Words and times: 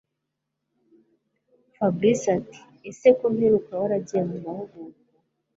Fabric 1.75 2.21
atiese 2.37 3.07
ko 3.17 3.25
mperuka 3.33 3.71
waragiye 3.81 4.21
mumahugurwa 4.29 5.03